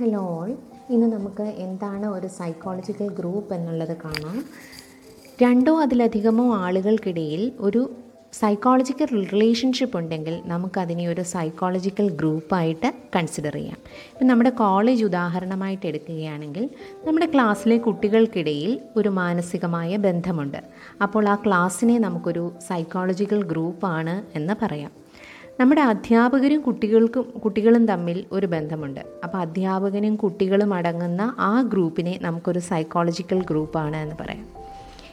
Hello 0.00 0.18
all. 0.18 0.56
ഇന്ന് 0.90 1.06
നമുക്ക് 1.06 1.42
എന്താണ് 1.42 2.06
ഒരു 2.06 2.26
സൈക്കോളജിക്കൽ 2.26 3.08
ഗ്രൂപ്പ് 3.08 3.54
എന്നുള്ളത് 3.54 3.96
കാണാം. 4.04 4.44
രണ്ടോ 5.42 5.82
അതിലധികമോ 5.82 6.56
ആളുകൾക്കിടയിൽ 6.56 7.52
ഒരു 7.58 7.90
സൈക്കോളജിക്കൽ 8.32 9.28
റിലേഷൻഷിപ്പ് 9.32 9.98
ഉണ്ടെങ്കിൽ 9.98 10.42
നമുക്കതിനെ 10.44 11.08
ഒരു 11.08 11.20
സൈക്കോളജിക്കൽ 11.20 12.10
ഗ്രൂപ്പായിട്ട് 12.10 12.92
കൺസിഡർ 13.16 13.54
ചെയ്യാം. 13.54 13.76
ഇപ്പം 14.12 14.26
നമ്മുടെ 14.26 14.50
കോളേജ് 14.50 15.04
ഉദാഹരണമായിട്ട് 15.04 15.86
എടുക്കുകയാണെങ്കിൽ 15.86 16.70
നമ്മുടെ 17.06 17.26
ക്ലാസ്സിലെ 17.26 17.78
കുട്ടികൾക്കിടയിൽ 17.78 18.80
ഒരു 18.96 19.08
മാനസികമായ 19.08 19.96
ബന്ധമുണ്ട്. 19.96 20.58
അപ്പോൾ 21.02 21.28
ആ 21.28 21.34
ക്ലാസ്സിനെ 21.34 21.98
നമുക്കൊരു 21.98 22.52
സൈക്കോളജിക്കൽ 22.68 23.42
ഗ്രൂപ്പാണ് 23.44 24.38
എന്ന് 24.38 24.54
പറയാം. 24.62 24.90
നമ്മുടെ 25.60 25.80
അധ്യാപകരും 25.80 26.60
കുട്ടികൾക്കും 26.60 27.22
കുട്ടികളും 27.22 27.86
തമ്മിൽ 27.86 28.24
ഒരു 28.32 28.46
ബന്ധമുണ്ട്. 28.46 29.00
അപ്പോൾ 29.24 29.38
അധ്യാപകനും 29.38 30.16
കുട്ടികളും 30.16 30.74
അടങ്ങുന്ന 30.74 31.34
ആ 31.38 31.60
ഗ്രൂപ്പിനെ 31.60 32.18
നമുക്കൊരു 32.22 32.58
സൈക്കോളജിക്കൽ 32.58 33.42
ഗ്രൂപ്പാണ് 33.42 33.96
എന്ന് 33.96 34.16
പറയാം. 34.20 34.46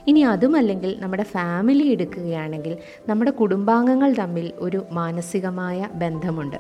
ഇനി 0.08 0.20
അതുമല്ലെങ്കിൽ 0.20 0.98
നമ്മുടെ 1.00 1.24
ഫാമിലി 1.24 1.84
എടുക്കുകയാണെങ്കിൽ 1.84 2.78
നമ്മുടെ 3.10 3.32
കുടുംബാംഗങ്ങൾ 3.32 4.16
തമ്മിൽ 4.20 4.52
ഒരു 4.58 4.86
മാനസികമായ 4.92 5.90
ബന്ധമുണ്ട്. 5.94 6.58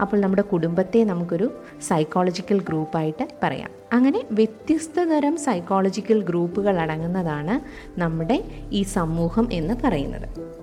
അപ്പോൾ 0.00 0.20
നമ്മുടെ 0.20 0.42
കുടുംബത്തെ 0.42 1.04
നമുക്കൊരു 1.04 1.52
സൈക്കോളജിക്കൽ 1.88 2.60
ഗ്രൂപ്പായിട്ട് 2.60 3.28
പറയാം. 3.42 3.70
അങ്ങനെ 3.92 4.24
വ്യത്യസ്ത 4.30 5.04
തരം 5.04 5.36
സൈക്കോളജിക്കൽ 5.36 6.22
ഗ്രൂപ്പുകൾ 6.22 6.78
അടങ്ങുന്നതാണ് 6.78 7.60
നമ്മുടെ 8.00 8.44
ഈ 8.72 8.82
സമൂഹം 8.82 9.48
എന്ന് 9.52 9.74
പറയുന്നത്. 9.84 10.59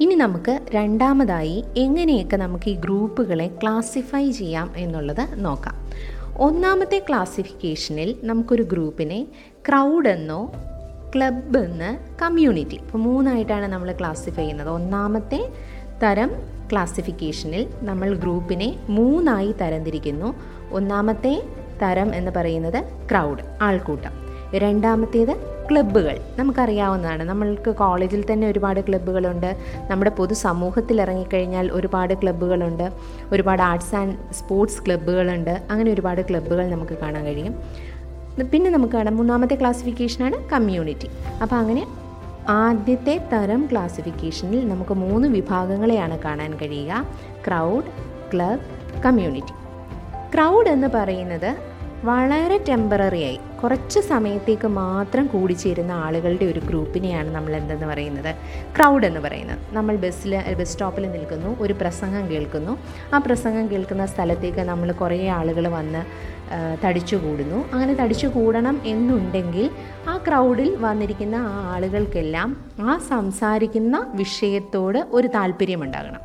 ഇനി 0.00 0.14
നമുക്ക് 0.14 0.60
രണ്ടാമതായി 0.70 1.64
എങ്ങനെയൊക്കെ 1.76 2.36
നമുക്ക് 2.36 2.68
ഈ 2.68 2.74
ഗ്രൂപ്പുകളെ 2.74 3.46
ക്ലാസിഫൈ 3.62 4.30
ചെയ്യാം 4.30 4.72
എന്നുള്ളത് 4.76 5.28
നോക്കാം. 5.32 5.74
ഒന്നാമത്തെ 6.38 6.98
ക്ലാസിഫിക്കേഷനിൽ 7.08 8.16
നമുക്കൊരു 8.22 8.62
ഗ്രൂപ്പിനെ 8.62 9.26
ക്രൗഡ് 9.68 10.08
എന്നോ 10.08 10.52
ക്ലബ് 11.16 11.58
എന്ന് 11.58 11.98
കമ്മ്യൂണിറ്റി 12.22 12.74
ഇപ്പോൾ 12.74 12.98
മൂന്നായിട്ടാണ് 12.98 13.66
നമ്മൾ 13.66 13.92
ക്ലാസിഫൈ 13.92 14.42
ചെയ്യുന്നത്. 14.42 14.68
ഒന്നാമത്തെ 14.68 15.52
തരം 16.02 16.30
ക്ലാസിഫിക്കേഷനിൽ 16.72 17.68
നമ്മൾ 17.82 18.14
ഗ്രൂപ്പിനെ 18.14 18.76
മൂന്നായി 18.88 19.52
തരംതിരിക്കുന്നു. 19.52 20.34
ഒന്നാമത്തെ 20.72 21.42
തരം 21.82 22.14
എന്ന് 22.14 22.30
പറയുന്നത് 22.36 22.84
ക്രൗഡ് 23.10 23.42
ആൾക്കൂട്ടം. 23.62 24.25
രണ്ടാമത്തേത് 24.54 25.56
ക്ലബ്ബുകൾ. 25.70 26.18
നമുക്കറിയാവുന്നതാണ്. 26.36 27.22
നമ്മൾക്ക് 27.22 27.70
കോളേജിൽ 27.70 28.32
തന്നെ 28.32 28.48
ഒരുപാട് 28.48 28.80
ക്ലബ്ബുകളുണ്ട്. 28.80 29.56
നമ്മുടെ 29.90 30.10
പൊതുസമൂഹത്തിൽ 30.10 31.00
ഇറങ്ങിക്കഴിഞ്ഞാൽ 31.00 31.72
ഒരുപാട് 31.72 32.14
ക്ലബ്ബുകളുണ്ട്. 32.14 32.92
ഒരുപാട് 33.32 33.62
ആർട്സ് 33.62 33.94
ആൻഡ് 33.94 34.34
സ്പോർട്സ് 34.34 34.86
ക്ലബ്ബുകളുണ്ട്. 34.86 35.62
അങ്ങനെ 35.70 35.92
ഒരുപാട് 35.92 36.20
ക്ലബ്ബുകൾ 36.20 36.70
നമുക്ക് 36.70 36.98
കാണാൻ 36.98 37.24
കഴിയും. 37.24 37.54
പിന്നെ 38.52 38.70
നമുക്ക് 38.70 38.94
കാണാം 38.94 39.16
മൂന്നാമത്തെ 39.16 39.54
ക്ലാസിഫിക്കേഷനാണ് 39.54 40.48
കമ്മ്യൂണിറ്റി 40.50 41.08
അപ്പോൾ 41.42 41.56
അങ്ങനെ 41.56 41.86
ആദ്യത്തെ 42.48 43.28
തരം 43.32 43.68
ക്ലാസിഫിക്കേഷനിൽ 43.72 44.68
നമുക്ക് 44.68 44.94
മൂന്ന് 44.94 45.28
വിഭാഗങ്ങളെയാണ് 45.28 46.18
കാണാൻ 46.18 46.54
കഴിയുക. 46.54 47.06
ക്രൗഡ് 47.46 47.84
ക്ലബ് 48.34 48.60
കമ്മ്യൂണിറ്റി 49.02 49.52
ക്രൗഡ് 50.34 50.68
എന്ന് 50.68 50.88
പറയുന്നത് 50.94 51.56
വളരെ 52.06 52.56
ടെമ്പററി 52.68 53.20
ആയി. 53.26 53.38
കുറച്ച് 53.62 54.00
സമയത്തേക്ക് 54.08 54.68
മാത്രം 54.78 55.26
കൂടിച്ചേരുന്ന 55.26 55.92
ആളുകളുടെ 56.06 56.44
ഒരു 56.44 56.60
ഗ്രൂപ്പിനെയാണ് 56.60 57.30
നമ്മൾ 57.34 57.52
എന്തെന്ന് 57.56 57.86
പറയുന്നത്? 57.86 58.30
ക്രൗഡ് 58.76 59.06
എന്ന് 59.06 59.20
പറയുന്നത്. 59.20 59.60
നമ്മൾ 59.76 59.94
ബസ്സിൽ 59.96 60.32
ബസ് 60.58 60.72
സ്റ്റോപ്പിൽ 60.72 61.04
നിൽക്കുന്നു 61.10 61.50
ഒരു 61.60 61.76
പ്രസംഗം 61.80 62.24
കേൾക്കുന്നു. 62.30 62.72
ആ 63.14 63.18
പ്രസംഗം 63.18 63.64
കേൾക്കുന്ന 63.70 64.06
സ്ഥലത്തേക്ക് 64.06 64.64
നമ്മൾ 64.72 64.92
കുറേ 64.92 65.20
ആളുകൾ 65.38 65.68
വന്ന് 65.68 66.02
തടിച്ചു 66.84 67.16
കൂടുന്നു 67.16 67.58
അങ്ങനെ 67.74 67.94
തടിച്ചു 67.94 68.26
കൂടണം 68.26 68.76
എന്നുണ്ടെങ്കിൽ 68.86 69.66
ആ 70.08 70.16
ക്രൗഡിൽ 70.28 70.70
വന്നിരിക്കുന്ന 70.80 71.36
ആ 71.36 71.56
ആളുകൾക്കെല്ലാം 71.74 72.50
ആ 72.80 72.98
സംസാരിക്കുന്ന 73.08 73.96
വിഷയത്തോട് 74.14 75.00
ഒരു 75.12 75.28
താല്പര്യമുണ്ടാകണം 75.28 76.22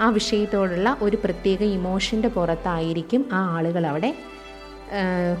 ആ 0.00 0.08
വിഷയത്തോടുള്ള 0.10 0.88
ഒരു 1.02 1.16
പ്രത്യേക 1.24 1.62
ഇമോഷന്റെ 1.62 2.28
പുറത്തായിരിക്കും 2.28 3.22
ആ 3.32 3.42
ആളുകൾ 3.56 3.86
അവിടെ 3.86 4.10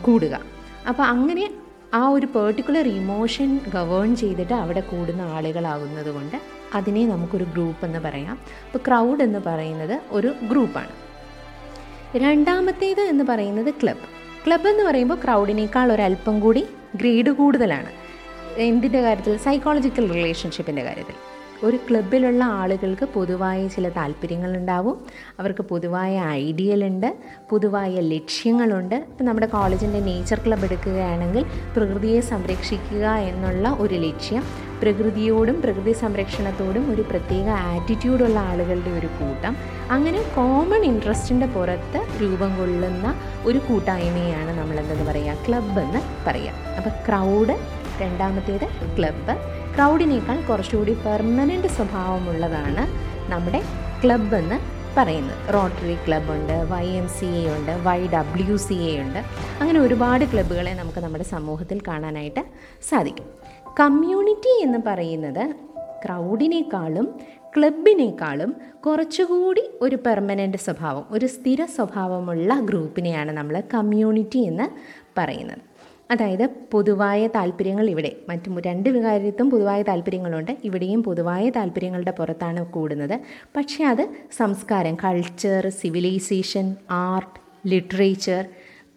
കൂടുക. 0.04 0.40
അപ്പോൾ 0.88 1.02
അങ്ങനെ 1.02 1.50
ആ 1.94 2.08
ഒരു 2.08 2.26
പെർട്ടിക്കുലർ 2.26 2.88
ഇമോഷൻ 2.88 3.60
ഗവേൺ 3.74 4.16
ചെയ്തിട്ട് 4.16 4.52
അവിടെ 4.52 4.80
കൂടുന്ന 4.80 5.22
ആളുകളാകുന്നത് 5.22 6.10
കൊണ്ട് 6.14 6.36
അതിനെ 6.74 7.06
നമുക്കൊരു 7.06 7.44
ഗ്രൂപ്പ് 7.44 7.86
എന്ന് 7.86 7.98
പറയാം. 7.98 8.38
അപ്പോൾ 8.66 8.78
ക്രൗഡ് 8.78 9.22
എന്ന് 9.22 9.38
പറയുന്നത് 9.38 10.00
ഒരു 10.10 10.34
ഗ്രൂപ്പാണ് 10.50 10.94
രണ്ടാമത്തേത് 12.16 13.00
എന്ന് 13.00 13.24
പറയുന്നത് 13.24 13.74
ക്ലബ് 13.74 14.06
ക്ലബ് 14.46 14.68
എന്ന് 14.68 14.84
പറയുമ്പോൾ 14.84 15.18
ക്രൗഡിനേക്കാൾ 15.24 15.92
ഒരല്പം 15.92 16.40
കൂടി 16.40 16.66
ഗ്രേഡ് 16.96 17.30
കൂടുതലാണ്. 17.30 17.90
എന്തിന്റെ 18.56 19.00
കാര്യത്തിൽ? 19.00 19.36
സൈക്കോളജിക്കൽ 19.36 20.12
റിലേഷൻഷിപ്പിന്റെ 20.12 20.82
കാര്യത്തിൽ. 20.82 21.14
ഒരു 21.64 21.76
ക്ലബിലുള്ള 21.76 22.44
ആളുകൾക്ക് 22.44 23.06
പൊതുവായ 23.06 23.68
ചില 23.68 23.88
താല്പര്യങ്ങളുണ്ടാവും. 23.88 25.06
അവർക്ക് 25.40 25.62
പൊതുവായ 25.62 26.20
ഐഡിയലുണ്ട് 26.20 27.16
പൊതുവായ 27.50 28.00
ലക്ഷ്യങ്ങളുണ്ട്. 28.00 28.94
ഇപ്പം 28.94 29.26
നമ്മുടെ 29.26 29.46
കോളേജിന്റെ 29.46 30.00
നേച്ചർ 30.00 30.40
ക്ലബ് 30.46 30.64
എടുക്കുകയാണെങ്കിൽ 30.64 31.44
പ്രകൃതിയെ 31.76 32.20
സംരക്ഷിക്കുക 32.20 33.06
എന്നുള്ള 33.08 33.76
ഒരു 33.80 33.94
ലക്ഷ്യം 33.94 34.42
പ്രകൃതിയോടും 34.82 35.62
പ്രകൃതി 35.62 35.92
സംരക്ഷണത്തോടും 35.92 36.94
ഒരു 36.94 37.02
പ്രത്യേക 37.02 37.48
ആറ്റിറ്റ്യൂഡുള്ള 37.48 38.38
ആളുകളുടെ 38.38 38.90
ഒരു 38.90 39.06
കൂട്ടം. 39.06 39.56
അങ്ങനെ 39.90 40.22
കോമൺ 40.36 40.84
ഇൻട്രസ്റ്റിന്റെ 40.84 41.46
പുറത്ത് 41.46 42.22
രൂപം 42.22 42.56
കൊള്ളുന്ന 42.56 43.20
ഒരു 43.44 43.58
കൂട്ടായ്മയാണ് 43.58 44.58
നമ്മളെന്തെന്ന് 44.58 45.04
പറയുക 45.04 45.36
ക്ലബ് 45.48 45.80
എന്ന് 45.80 45.98
പറയുക 46.26 46.50
അപ്പോൾ 46.50 46.90
ക്രൗഡ് 46.90 47.58
രണ്ടാമത്തേത് 48.02 48.96
ക്ലബ്ബ്. 48.98 49.55
ക്രൗഡിനേക്കാൾ 49.76 50.40
കുറച്ചുകൂടി 50.40 50.92
പെർമനന്റ് 50.92 51.68
സ്വഭാവമുള്ളതാണ് 51.68 52.82
നമ്മുടെ 53.32 53.62
ക്ലബ് 54.04 54.34
എന്ന് 54.34 54.58
പറയുന്നത്. 54.98 55.54
റോട്ടറി 55.54 55.94
ക്ലബ് 55.94 56.30
ഉണ്ട് 56.30 56.52
വൈ 56.52 56.86
എം 56.86 57.08
സി 57.08 57.24
എ 57.24 57.56
ഉണ്ട് 57.56 57.70
വൈ 57.70 58.06
ഡബ്ല്യു 58.06 58.56
സി 58.56 58.74
എ 58.74 59.02
ഉണ്ട്. 59.02 59.18
അങ്ങനെ 59.60 59.80
ഒരുപാട് 59.80 60.24
ക്ലബ്ബുകളെ 60.24 60.74
നമുക്ക് 60.74 60.98
നമ്മുടെ 60.98 61.24
സമൂഹത്തിൽ 61.24 61.80
കാണാനായിട്ട് 61.88 62.44
സാധിക്കും. 62.88 63.24
കമ്മ്യൂണിറ്റി 63.80 64.62
എന്ന് 64.62 64.78
പറയുന്നത് 64.86 65.54
ക്രൗഡിനേക്കാളും 66.04 67.20
ക്ലബിനേക്കാളും 67.56 68.56
കുറച്ചുകൂടി 68.86 69.62
ഒരു 69.80 69.96
പെർമനന്റ് 69.96 70.56
സ്വഭാവം 70.56 71.04
ഒരു 71.10 71.26
സ്ഥിര 71.26 71.64
സ്വഭാവമുള്ള 71.64 72.60
ഗ്രൂപ്പിനെയാണ് 72.60 73.32
നമ്മൾ 73.32 73.62
കമ്മ്യൂണിറ്റി 73.74 74.38
എന്ന് 74.38 74.68
പറയുന്നത്. 75.20 75.75
അതായത് 76.10 76.46
പൊതുവായ 76.72 77.26
താല്പര്യങ്ങൾ 77.26 77.90
ഇവിടെ. 77.90 78.12
മറ്റു 78.28 78.60
രണ്ട് 78.66 78.88
കാര്യത്തും 78.88 79.50
പൊതുവായ 79.50 79.82
താല്പര്യങ്ങളുണ്ട്. 79.82 80.56
ഇവിടെയും 80.64 81.02
പൊതുവായ 81.02 81.50
താല്പര്യങ്ങളുടെ 81.50 82.10
പുറത്താണ് 82.10 82.66
കൂടുന്നത്. 82.66 83.20
പക്ഷേ 83.56 83.84
അത് 83.84 84.08
സംസ്കാരം 84.36 84.96
culture 85.04 85.68
civilisation 85.68 86.76
art 86.90 87.40
literature 87.68 88.46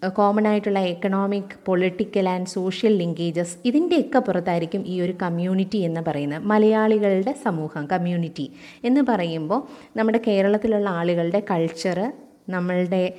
common 0.07 0.47
ആയിട്ടുള്ള 0.47 0.79
economic 0.79 1.55
political 1.65 2.29
and 2.29 2.47
social 2.47 2.93
linkages 2.97 3.57
ഇതിന്റെയൊക്കെ 3.65 4.19
പുറത്തായിരിക്കും 4.19 4.83
ഈ 4.87 5.01
ഒരു 5.01 5.15
കമ്മ്യൂണിറ്റി 5.21 5.77
എന്ന് 5.77 6.01
പറയുന്നത്. 6.07 6.43
മലയാളികളുടെ 6.43 7.35
സമൂഹം 7.43 7.85
കമ്മ്യൂണിറ്റി 7.85 8.51
എന്ന് 8.83 9.01
പറയുമ്പോൾ 9.01 9.67
നമ്മുടെ 9.97 10.21
കേരളത്തിലുള്ള 10.27 10.89
ആളുകളുടെ 10.89 11.43
കൾച്ചർ 11.51 12.13
നമ്മളുടെ 12.49 13.13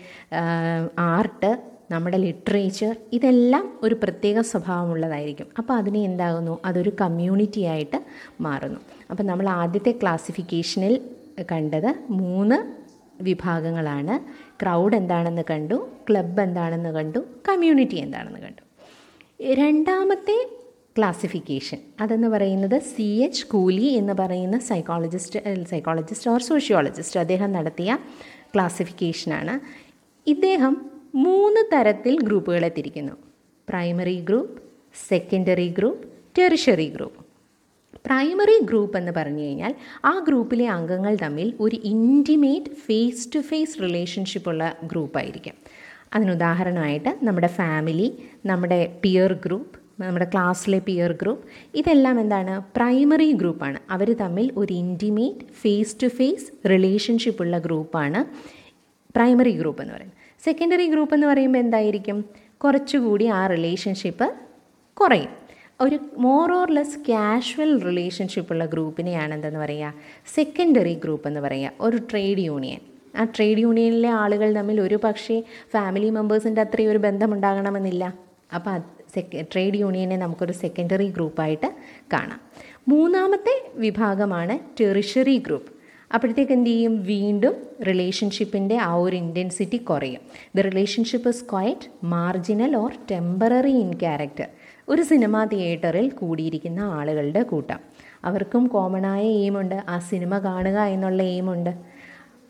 ആർട്ട് 0.98 1.69
നമ്മുടെ 1.90 2.16
ലിറ്ററേച്ചർ 2.16 2.96
ഇതെല്ലാം 3.12 3.78
ഒരു 3.82 3.94
പ്രത്യേക 4.02 4.40
സ്വഭാവമുള്ളതായിരിക്കും. 4.40 5.46
അപ്പോൾ 5.58 5.74
അതിനെ 5.74 6.00
എന്താകുന്നു? 6.00 6.58
അതൊരു 6.64 6.92
കമ്മ്യൂണിറ്റി 7.00 7.60
ആയിട്ട് 7.60 7.98
മാറുന്നു. 8.40 8.80
അപ്പോൾ 9.10 9.22
നമ്മൾ 9.22 9.48
ആദ്യത്തെ 9.48 9.92
ക്ലാസിഫിക്കേഷനിൽ 10.02 11.00
കണ്ടത് 11.50 11.94
മൂന്ന് 12.10 12.58
വിഭാഗങ്ങളാണ്. 13.22 14.20
ക്രൗഡ് 14.62 14.96
എന്താണെന്ന് 14.96 15.42
കണ്ടു 15.50 15.88
ക്ലബ് 16.10 16.40
എന്താണെന്ന് 16.40 16.88
കണ്ടു 16.88 17.18
കമ്മ്യൂണിറ്റി 17.48 17.94
എന്താണെന്ന് 17.97 18.41
കണ്ടു. 18.41 18.62
രണ്ടാമത്തെ 19.54 20.36
ക്ലാസിഫിക്കേഷൻ 20.98 21.78
അതെന്ന് 22.00 22.28
പറയുന്നത് 22.28 22.78
സി 22.78 23.03
എച്ച് 23.03 23.47
കൂലി 23.47 23.82
എന്ന് 23.82 24.12
പറയുന്ന 24.12 24.59
സൈക്കോളജിസ്റ്റ് 24.59 25.65
സൈക്കോളജിസ്റ്റ് 25.65 26.30
ഓർ 26.30 26.41
സോഷ്യോളജിസ്റ്റ് 26.41 27.20
അദ്ദേഹം 27.20 27.53
നടത്തിയ 27.53 27.98
ക്ലാസിഫിക്കേഷനാണ് 28.54 29.60
ഇദ്ദേഹം 30.26 30.90
മൂന്ന് 31.15 31.60
തരത്തിൽ 31.72 32.21
ഗ്രൂപ്പുകളെ 32.21 32.68
തിരിക്കുന്നു 32.68 33.12
primary 33.68 34.21
group 34.21 34.62
secondary 35.09 35.68
group 35.68 36.09
tertiary 36.39 36.89
group. 36.89 37.27
Primary 38.07 38.59
group 38.65 38.98
എന്ന് 38.98 39.12
പറഞ്ഞു 39.12 39.42
കഴിഞ്ഞാൽ 39.42 39.74
ആ 40.04 40.24
ഗ്രൂപ്പിലെ 40.28 40.68
അംഗങ്ങൾ 40.68 41.18
തമ്മിൽ 41.22 41.54
ഒരു 41.60 41.77
intimate 41.84 42.66
face 42.66 43.28
to 43.34 43.39
face 43.39 43.51
relationship 43.51 43.83
റിലേഷൻഷിപ്പുള്ള 43.83 44.77
ഗ്രൂപ്പായിരിക്കും 44.84 45.53
അതിനുദാഹരണമായിട്ട് 46.15 47.18
നമ്മുടെ 47.22 47.47
ഫാമിലി 47.47 48.18
നമ്മുടെ 48.47 48.98
പിയർ 49.03 49.33
ഗ്രൂപ്പ് 49.33 50.03
നമ്മുടെ 50.03 50.24
ക്ലാസ്സിലെ 50.24 50.78
പിയർ 50.78 51.13
ഗ്രൂപ്പ് 51.13 51.45
ഇതെല്ലാം 51.74 52.21
എന്താണ്? 52.21 52.63
പ്രൈമറി 52.77 53.33
ഗ്രൂപ്പാണ്. 53.33 53.78
അവർ 53.91 54.16
തമ്മിൽ 54.16 54.53
ഒരു 54.56 54.72
ഇന്റിമേറ്റ് 54.72 55.47
ഫേസ് 55.63 55.97
ടു 56.03 56.06
ഫേസ് 56.06 56.68
റിലേഷൻഷിപ്പുള്ള 56.68 57.59
ഗ്രൂപ്പാണ് 57.59 58.24
പ്രൈമറി 59.16 59.51
ഗ്രൂപ്പ് 59.51 59.83
എന്ന് 59.83 59.95
പറയുന്നത്. 59.95 60.19
സെക്കൻഡറി 60.45 60.91
ഗ്രൂപ്പ് 60.91 61.15
എന്ന് 61.15 61.27
പറയുമ്പോൾ 61.27 61.59
എന്തായിരിക്കും? 61.59 62.25
കുറച്ചുകൂടി 62.65 63.25
ആ 63.25 63.47
റിലേഷൻഷിപ്പ് 63.47 64.34
കുറയും. 65.01 65.28
ഒരു 65.81 65.98
മോർ 66.19 66.53
ഓർ 66.53 66.71
ലെസ് 66.71 66.98
കാഷ്വൽ 66.98 67.83
റിലേഷൻഷിപ്പുള്ള 67.83 68.66
ഗ്രൂപ്പിനെയാണ് 68.66 69.34
എന്തെന്ന് 69.34 69.60
പറയുക 69.60 69.95
സെക്കൻഡറി 70.34 70.95
ഗ്രൂപ്പ് 70.95 71.28
എന്ന് 71.28 71.41
പറയുക 71.41 71.72
ഒരു 71.81 71.97
ട്രേഡ് 71.97 72.39
യൂണിയൻ 72.39 72.81
ആ 73.16 73.25
ട്രേഡ് 73.25 73.59
യൂണിയനിലെ 73.59 74.09
ആളുകൾ 74.09 74.54
തമ്മിൽ 74.54 74.81
ഒരു 74.81 74.98
പക്ഷേ 75.04 75.42
ഫാമിലി 75.72 76.10
മെമ്പേഴ്സിന്റെ 76.10 76.60
അത്രയും 76.60 76.91
ഒരു 76.91 76.98
ബന്ധമുണ്ടാകണമെന്നില്ല. 76.98 78.15
അപ്പോൾ 78.54 78.78
സെക്ക 79.15 79.41
ട്രേഡ് 79.41 79.75
യൂണിയനെ 79.75 80.16
നമുക്കൊരു 80.16 80.53
സെക്കൻഡറി 80.53 81.09
ഗ്രൂപ്പായിട്ട് 81.09 81.75
കാണാം. 82.13 82.41
മൂന്നാമത്തെ 82.89 83.71
വിഭാഗമാണ് 83.75 84.59
ടെറിഷറി 84.81 85.37
ഗ്രൂപ്പ് 85.47 85.79
അപ്പോഴത്തേക്ക് 86.15 86.53
എന്ത് 86.53 86.71
ചെയ്യും? 86.71 87.03
വീണ്ടും 87.03 87.54
റിലേഷൻഷിപ്പിന്റെ 87.86 88.77
ആ 88.77 88.95
ഒരു 88.95 89.16
ഇന്റൻസിറ്റി 89.16 89.77
കുറയും. 89.77 90.21
The 90.57 90.60
relationship 90.60 91.28
is 91.28 91.45
quite 91.53 91.91
marginal 92.04 92.77
or 92.77 92.92
temporary 93.10 93.71
in 93.71 93.92
character 93.95 94.48
ഒരു 94.89 95.03
സിനിമാ 95.03 95.45
തിയേറ്ററിൽ 95.45 96.10
കൂടിയിരിക്കുന്ന 96.10 96.80
ആളുകളുടെ 96.80 97.42
കൂട്ടം. 97.42 97.80
അവർക്കും 98.24 98.66
കോമണായ 98.66 99.22
എയിമുണ്ട് 99.22 99.83
ആ 99.89 99.98
സിനിമ 99.98 100.39
കാണുക 100.39 100.78
എന്നുള്ള 100.78 101.22
എയിമുണ്ട് 101.22 101.71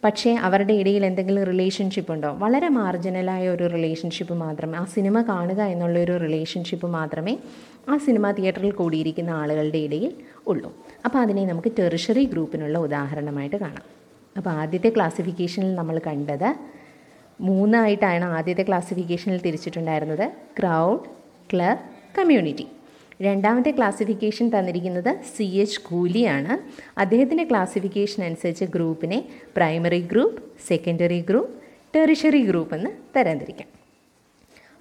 പക്ഷേ 0.05 0.35
അവരുടെ 0.35 0.73
ഇടയിൽ 0.73 1.07
എന്തെങ്കിലും 1.07 1.45
റിലേഷൻഷിപ്പ് 1.45 2.13
ഉണ്ടോ? 2.13 2.31
വളരെ 2.33 2.69
മാർജിനലായ 2.69 3.49
ഒരു 3.49 3.67
റിലേഷൻഷിപ്പ് 3.67 4.35
മാത്രമേ 4.35 4.79
ആ 4.79 4.85
സിനിമ 4.85 5.23
കാണുക 5.23 5.61
എന്നുള്ള 5.63 5.99
ഒരു 5.99 6.17
റിലേഷൻഷിപ്പ് 6.17 6.87
മാത്രമേ 6.87 7.39
ആ 7.89 7.97
സിനിമ 7.97 8.31
തിയേറ്ററിൽ 8.31 8.73
കൂടിയിരിക്കുന്ന 8.73 9.31
ആളുകളുടെ 9.31 9.79
ഇടയിൽ 9.79 10.13
ഉള്ളൂ. 10.47 10.75
അപ്പോൾ 11.05 11.19
അതിനെ 11.19 11.47
നമുക്ക് 11.47 11.73
ടെറിഷറി 11.79 12.25
ഗ്രൂപ്പിനുള്ള 12.25 12.79
ഉദാഹരണമായിട്ട് 12.79 13.57
കാണാം. 13.57 13.85
അപ്പോൾ 14.37 14.51
ആദ്യത്തെ 14.51 14.89
ക്ലാസിഫിക്കേഷനിൽ 14.89 15.75
നമ്മൾ 15.75 16.01
കണ്ടത് 16.07 16.55
മൂന്നായിട്ടാണ് 17.41 18.25
ആദ്യത്തെ 18.25 18.63
ക്ലാസിഫിക്കേഷനിൽ 18.63 19.41
തിരിച്ചിട്ടുണ്ടായിരുന്നത് 19.41 20.33
ക്രൗഡ് 20.59 21.01
ക്ലബ് 21.53 21.79
കമ്മ്യൂണിറ്റി 22.19 22.67
രണ്ടാമത്തെ 23.21 23.71
ക്ലാസിഫിക്കേഷൻ 23.71 24.51
തന്നിരിക്കുന്നത് 24.59 25.17
സി 25.37 25.43
എച്ച് 25.43 25.81
കൂലിയാണ്. 25.81 26.55
അദ്ദേഹത്തിന്റെ 27.01 27.45
ക്ലാസിഫിക്കേഷൻ 27.45 28.25
അനുസരിച്ച് 28.25 28.65
ഗ്രൂപ്പിനെ 28.65 29.29
primary 29.57 30.01
group 30.01 30.43
secondary 30.69 31.21
group 31.21 31.55
tertiary 31.97 32.43
group 32.43 32.75
എന്ന് 32.75 32.91
തരംതിരിക്കാം. 33.17 33.69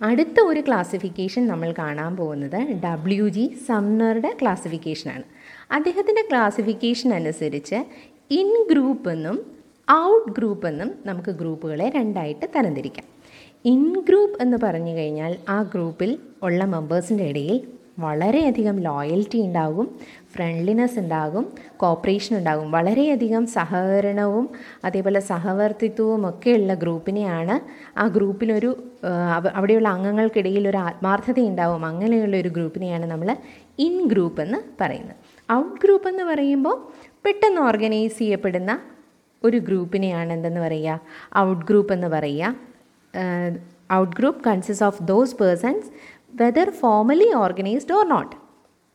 അടുത്ത 0.02 0.40
ഒരു 0.42 0.60
ക്ലാസിഫിക്കേഷൻ 0.60 1.48
നമ്മൾ 1.48 1.74
കാണാൻ 1.78 2.16
പോകുന്നത് 2.16 2.60
ഡബ്ല്യു 2.84 3.28
ജി 3.28 3.58
സംനറുടെ 3.68 4.38
ക്ലാസിഫിക്കേഷനാണ് 4.42 5.24
അദ്ദേഹത്തിന്റെ 5.72 6.24
ക്ലാസിഫിക്കേഷൻ 6.30 7.14
അനുസരിച്ച് 7.14 7.76
ഇൻ 8.32 8.66
ഗ്രൂപ്പ് 8.72 9.10
എന്നും 9.10 9.52
ഔട്ട് 9.92 10.32
ഗ്രൂപ്പ് 10.32 10.68
എന്നും 10.68 10.96
നമുക്ക് 11.06 11.30
ഗ്രൂപ്പുകളെ 11.30 11.90
രണ്ടായിട്ട് 11.90 12.46
തരംതിരിക്കാം. 12.56 13.06
ഇൻ 13.66 14.00
ഗ്രൂപ്പ് 14.10 14.42
എന്ന് 14.42 14.58
പറഞ്ഞു 14.64 14.96
കഴിഞ്ഞാൽ 14.96 15.38
ആ 15.50 15.62
ഗ്രൂപ്പിൽ 15.62 16.20
ഉള്ള 16.44 16.66
മെമ്പേഴ്സിന്റെ 16.66 17.24
ഇടയിൽ 17.24 17.79
വളരെയധികം 18.00 18.78
ലോയൽറ്റി 18.80 19.40
ഉണ്ടാകും 19.42 19.88
ഫ്രണ്ട്ലിനെസ് 20.36 20.98
ഉണ്ടാകും 21.00 21.46
കോപ്പറേഷൻ 21.78 22.38
ഉണ്ടാകും. 22.38 22.68
വളരെയധികം 22.72 23.44
സഹകരണവും 23.48 24.50
അതേപോലെ 24.86 25.20
സഹവർത്തിത്വവും 25.20 26.30
ഒക്കെയുള്ള 26.30 26.74
ഗ്രൂപ്പിനെയാണ് 26.74 27.56
ആ 28.00 28.08
ഗ്രൂപ്പിലൊരു 28.08 28.72
അവിടെയുള്ള 29.56 29.90
അംഗങ്ങൾക്കിടയിൽ 29.90 30.70
ഒരു 30.70 30.78
ആത്മാർത്ഥത 30.78 31.40
ഉണ്ടാവും. 31.40 31.86
അങ്ങനെയുള്ള 31.86 32.38
ഒരു 32.38 32.50
ഗ്രൂപ്പിനെയാണ് 32.50 33.06
നമ്മൾ 33.06 33.30
ഇൻ 33.80 33.96
ഗ്രൂപ്പ് 34.08 34.42
എന്ന് 34.42 34.60
പറയുന്നത്. 34.82 35.16
ഔട്ട് 35.52 35.78
ഗ്രൂപ്പ് 35.84 36.10
എന്ന് 36.10 36.24
പറയുമ്പോൾ 36.24 36.78
പെട്ടെന്ന് 37.26 37.62
ഓർഗനൈസ് 37.62 38.18
ചെയ്യപ്പെടുന്ന 38.18 38.80
ഒരു 39.44 39.58
ഗ്രൂപ്പിനെയാണ് 39.58 40.34
എന്തെന്ന് 40.34 40.62
പറയുക? 40.62 41.00
ഔട്ട് 41.38 41.66
ഗ്രൂപ്പ് 41.66 41.94
എന്ന് 41.94 42.08
പറയുക. 42.08 42.56
Out 43.94 44.16
group 44.18 44.42
consist 44.50 44.86
of 44.86 45.04
those 45.04 45.36
persons 45.36 45.88
whether 46.36 46.70
formally 46.70 47.34
organised 47.34 47.94
or 47.94 48.10
not 48.10 48.36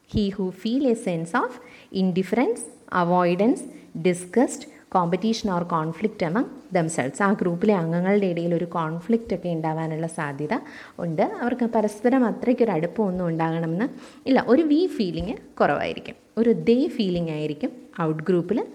he 0.09 0.29
who 0.29 0.51
feel 0.51 0.89
a 0.89 0.93
sense 0.93 1.37
of 1.37 1.61
indifference 1.93 2.63
avoidance 2.93 3.63
discussed 3.99 4.65
competition 4.93 5.51
or 5.51 5.63
conflict 5.63 6.27
among 6.27 6.47
themselves 6.75 7.23
ആ 7.23 7.33
ഗ്രൂപ്പിലെ 7.33 7.75
അംഗങ്ങളുടെ 7.75 8.27
ഇടയിൽ 8.27 8.55
ഒരു 8.55 8.65
കോൺഫ്ലിക്റ്റ് 8.65 9.35
ഒക്കെ 9.35 9.49
ഉണ്ടാവാനുള്ള 9.49 10.07
സാധ്യത 10.07 10.55
ഉണ്ട്. 10.99 11.23
അവർക്ക് 11.23 11.65
പരസ്പരം 11.65 12.25
അത്രയ്ക്കൊരു 12.25 12.71
അടുപ്പമൊന്നും 12.71 13.29
ഉണ്ടാകണമെന്ന് 13.29 13.89
ഇല്ല. 14.29 14.45
ഒരു 14.49 14.63
വി 14.63 14.87
ഫീലിംഗ് 14.87 15.37
കുറവായിരിക്കും. 15.61 16.15
ഒരു 16.39 16.53
ദേ 16.53 16.89
ഫീലിംഗ് 16.89 17.31
ആയിരിക്കും 17.31 17.71
ഔട്ട് 18.01 18.23
ഗ്രൂപ്പിൽ 18.23 18.67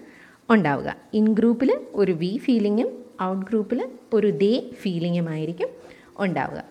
ഉണ്ടാവുക. 0.50 0.96
ഇൻ 1.14 1.34
ഗ്രൂപ്പിൽ 1.34 1.80
ഒരു 1.94 2.12
വി 2.12 2.40
ഫീലിങ്ങും 2.44 3.04
ഔട്ട് 3.22 3.46
ഗ്രൂപ്പിൽ 3.46 3.88
ഒരു 4.12 4.30
ദേ 4.30 4.70
ഫീലിങ്ങുമായിരിക്കും 4.74 5.68
ഉണ്ടാവുക. 6.18 6.69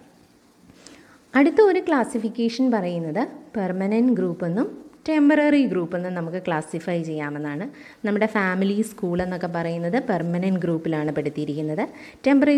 അടുത്ത 1.38 1.60
ഒരു 1.70 1.80
ക്ലാസിഫിക്കേഷൻ 1.88 2.66
പറയുന്നത് 2.76 3.24
പെർമനന്റ് 3.56 4.14
ഗ്രൂപ്പ് 4.20 4.46
എന്നും 4.46 4.68
ടെമ്പററി 5.10 5.62
ഗ്രൂപ്പ് 5.72 5.96
എന്നും 5.98 6.14
നമുക്ക് 6.18 6.40
ക്ലാസിഫൈ 6.46 6.96
ചെയ്യാമെന്നാണ്. 7.10 7.66
നമ്മുടെ 8.08 8.28
ഫാമിലി 8.36 8.76
സ്കൂൾ 8.90 9.18
എന്നൊക്കെ 9.26 9.50
പറയുന്നത് 9.58 9.98
പെർമനന്റ് 10.10 10.62
ഗ്രൂപ്പിലാണ് 10.64 11.12
പെടുത്തിയിരിക്കുന്നത്. 11.18 11.84
ടെമ്പററി 12.28 12.58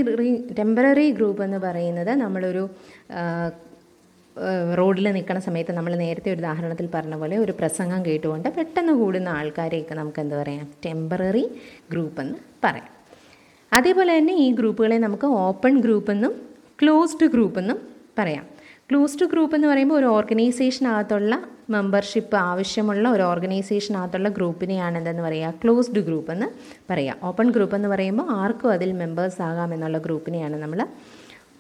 ടെമ്പററി 0.59 1.06
ഗ്രൂപ്പ് 1.18 1.44
എന്ന് 1.47 1.59
പറയുന്നത് 1.65 2.12
നമ്മളൊരു 2.23 2.63
റോഡിൽ 4.79 5.07
നിൽക്കുന്ന 5.17 5.41
സമയത്ത് 5.47 5.74
നമ്മൾ 5.77 5.94
നേരത്തെ 6.03 6.29
ഒരു 6.33 6.41
ഉദാഹരണത്തിൽ 6.44 6.88
പറഞ്ഞ 6.95 7.15
പോലെ 7.21 7.38
ഒരു 7.44 7.53
പ്രസംഗം 7.59 8.01
കേട്ടുകൊണ്ട് 8.06 8.47
പെട്ടെന്ന് 8.57 8.94
കൂടുന്ന 9.01 9.29
ആൾക്കാരെയൊക്കെ 9.39 9.95
നമുക്ക് 10.01 10.19
എന്ത് 10.24 10.35
പറയാം? 10.41 10.65
ടെമ്പററി 10.85 11.44
ഗ്രൂപ്പ് 11.91 12.21
എന്ന് 12.24 12.38
പറയാം. 12.65 12.89
അതേപോലെ 13.71 14.12
തന്നെ 14.19 14.33
ഈ 14.45 14.47
ഗ്രൂപ്പുകളെ 14.59 14.97
നമുക്ക് 15.07 15.27
ഓപ്പൺ 15.45 15.74
ഗ്രൂപ്പ് 15.85 16.12
എന്നും 16.15 16.33
ക്ലോസ്ഡ് 16.81 17.27
ഗ്രൂപ്പ് 17.35 17.59
എന്നും 17.63 17.79
പറയാം. 18.19 18.45
ക്ലോസ്ഡ് 18.91 19.25
ഗ്രൂപ്പ് 19.25 19.55
എന്ന് 19.55 19.67
പറയുമ്പോൾ 19.67 19.95
ഒരു 19.95 20.05
ഓർഗനൈസേഷനകത്തുള്ള 20.05 21.43
മെമ്പർഷിപ്പ് 21.69 22.35
ആവശ്യമുള്ള 22.35 23.09
ഒരു 23.09 23.21
ഓർഗനൈസേഷനകത്തുള്ള 23.21 24.29
ഗ്രൂപ്പിനെയാണ് 24.29 24.97
എന്തെന്ന് 24.97 25.23
പറയുക? 25.23 25.53
ക്ലോസ്ഡ് 25.63 25.99
ഗ്രൂപ്പ് 25.99 26.31
എന്ന് 26.31 26.45
പറയുക. 26.89 27.15
ഓപ്പൺ 27.23 27.51
ഗ്രൂപ്പ് 27.51 27.75
എന്ന് 27.75 27.88
പറയുമ്പോൾ 27.88 28.31
ആർക്കും 28.31 28.71
അതിൽ 28.71 28.91
മെമ്പേഴ്സ് 28.91 29.41
ആകാം 29.41 29.73
എന്നുള്ള 29.73 29.97
ഗ്രൂപ്പിനെയാണ് 29.97 30.55
നമ്മൾ 30.55 30.88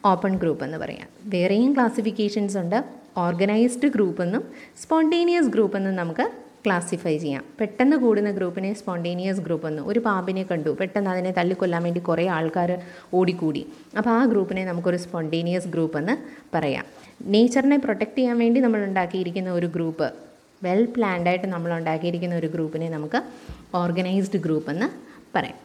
ഓപ്പൺ 0.05 0.37
ഗ്രൂപ്പ് 0.37 0.65
എന്ന് 0.65 0.77
പറയാം 0.77 1.07
വേറെയും 1.25 1.73
ക്ലാസിഫിക്കേഷൻസ് 1.73 2.57
ഉണ്ട്. 2.57 2.83
ഓർഗനൈസ്ഡ് 3.17 3.87
ഗ്രൂപ്പ് 3.87 4.23
എന്നും 4.23 4.43
സ്പോണ്ടേനിയസ് 4.81 5.47
ഗ്രൂപ്പ് 5.47 5.77
എന്നും 5.77 5.95
നമുക്ക് 5.95 6.31
ക്ലാസിഫൈ 6.65 7.17
ചെയ്യാം. 7.17 7.43
പെട്ടെന്ന് 7.59 7.97
കൂടുന്ന 7.97 8.31
ഗ്രൂപ്പിനെ 8.31 8.73
സ്പോണ്ടേനിയസ് 8.73 9.39
ഗ്രൂപ്പ് 9.39 9.67
എന്ന്. 9.67 9.81
ഒരു 9.81 9.99
പാമ്പിനെ 9.99 10.43
കണ്ടു. 10.43 10.77
പെട്ടെന്ന് 10.79 11.09
അതിനെ 11.09 11.31
തല്ലിക്കൊല്ലാൻ 11.31 11.83
വേണ്ടി 11.83 11.99
കുറേ 11.99 12.27
ആൾക്കാർ 12.27 12.81
ഓടിക്കൂടി. 13.13 13.67
അപ്പോൾ 13.97 14.09
ആ 14.09 14.25
ഗ്രൂപ്പിനെ 14.25 14.65
നമുക്കൊരു 14.65 14.97
സ്പോണ്ടേനിയസ് 14.97 15.67
ഗ്രൂപ്പ് 15.67 15.97
എന്ന് 15.97 16.17
പറയാം. 16.57 16.85
നേച്ചറിനെ 17.25 17.77
പ്രൊട്ടക്റ്റ് 17.77 18.17
ചെയ്യാൻ 18.17 18.39
വേണ്ടി 18.39 18.61
നമ്മൾ 18.61 18.83
ഉണ്ടാക്കിയിരിക്കുന്ന 18.83 19.49
ഒരു 19.51 19.65
ഗ്രൂപ്പ് 19.65 20.11
വെൽ 20.63 20.85
പ്ലാൻഡായിട്ട് 20.85 21.47
നമ്മൾ 21.47 21.73
ഉണ്ടാക്കിയിരിക്കുന്ന 21.73 22.35
ഒരു 22.35 22.47
ഗ്രൂപ്പിനെ 22.47 22.89
നമുക്ക് 22.89 23.23
ഓർഗനൈസ്ഡ് 23.75 24.39
ഗ്രൂപ്പ് 24.39 24.71
എന്ന് 24.71 24.85
പറയാം. 25.35 25.55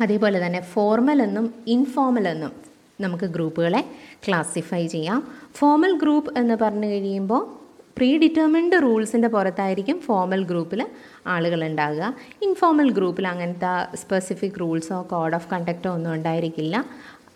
അതേപോലെ 0.00 0.46
തന്നെ 0.46 0.60
ഫോർമൽ 0.60 1.22
എന്നും 1.22 1.54
ഇൻഫോർമൽ 1.66 2.28
എന്നും 2.28 2.52
നമുക്ക് 3.00 3.24
ഗ്രൂപ്പുകളെ 3.24 3.84
ക്ലാസിഫൈ 4.28 4.86
ചെയ്യാം. 4.86 5.28
ഫോർമൽ 5.54 5.98
ഗ്രൂപ്പ് 5.98 6.38
എന്ന് 6.38 6.54
പറഞ്ഞു 6.62 6.86
കഴിയുമ്പോൾ 6.86 7.62
പ്രീ 7.98 8.18
ഡിറ്റർമിൻഡ് 8.18 8.82
റൂൾസിന്റെ 8.82 9.28
പുറത്തായിരിക്കും 9.28 10.00
ഫോർമൽ 10.00 10.44
ഗ്രൂപ്പിൽ 10.44 10.86
ആളുകൾ 11.26 11.64
ഉണ്ടാകുക 11.64 12.14
ഇൻഫോർമൽ 12.42 12.90
ഗ്രൂപ്പിൽ 12.90 13.28
അങ്ങനത്തെ 13.28 13.96
സ്പെസിഫിക് 13.96 14.60
റൂൾസോ 14.60 15.02
കോഡ് 15.10 15.34
ഓഫ് 15.34 15.50
കണ്ടക്റ്റോ 15.50 15.90
ഒന്നും 15.90 16.14
ഉണ്ടായിരിക്കില്ല. 16.14 16.86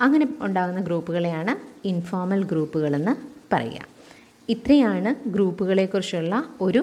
അങ്ങനെ 0.00 0.28
ഉണ്ടാകുന്ന 0.40 0.80
ഗ്രൂപ്പുകളെയാണ് 0.80 1.86
ഇൻഫോർമൽ 1.88 2.44
ഗ്രൂപ്പുകളെന്ന് 2.44 3.35
പറയുക 3.52 3.84
ഇത്രയാണ് 4.50 5.30
ഗ്രൂപ്പുകളെക്കുറിച്ചുള്ള 5.30 6.34
ഒരു 6.60 6.82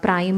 പ്രൈമറി 0.00 0.32